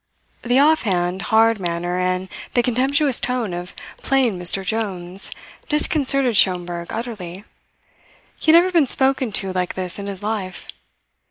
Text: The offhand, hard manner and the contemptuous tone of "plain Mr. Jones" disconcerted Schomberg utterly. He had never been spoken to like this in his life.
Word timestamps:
The 0.41 0.57
offhand, 0.57 1.21
hard 1.29 1.59
manner 1.59 1.99
and 1.99 2.27
the 2.55 2.63
contemptuous 2.63 3.19
tone 3.19 3.53
of 3.53 3.75
"plain 3.97 4.39
Mr. 4.39 4.65
Jones" 4.65 5.29
disconcerted 5.69 6.35
Schomberg 6.35 6.91
utterly. 6.91 7.43
He 8.39 8.51
had 8.51 8.57
never 8.57 8.71
been 8.71 8.87
spoken 8.87 9.31
to 9.33 9.53
like 9.53 9.75
this 9.75 9.99
in 9.99 10.07
his 10.07 10.23
life. 10.23 10.65